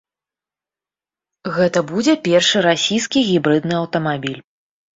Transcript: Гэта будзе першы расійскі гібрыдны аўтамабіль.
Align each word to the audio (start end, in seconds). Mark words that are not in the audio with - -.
Гэта 1.59 1.79
будзе 1.93 2.17
першы 2.29 2.57
расійскі 2.69 3.25
гібрыдны 3.31 3.75
аўтамабіль. 3.85 4.39